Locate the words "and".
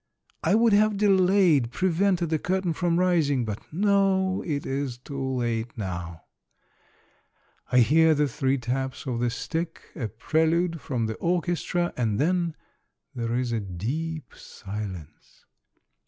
11.95-12.17